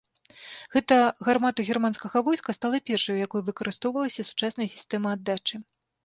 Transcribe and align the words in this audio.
Гэта 0.75 0.95
гармата 1.27 1.65
германскага 1.67 2.23
войска 2.27 2.55
стала 2.57 2.79
першай, 2.89 3.13
у 3.19 3.21
якой 3.27 3.41
выкарыстоўвалася 3.49 4.25
сучасная 4.29 4.67
сістэма 4.75 5.13
аддачы. 5.19 5.55